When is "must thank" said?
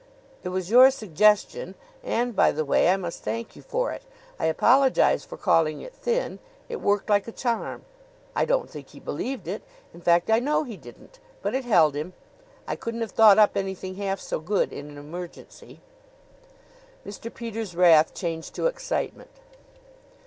2.97-3.55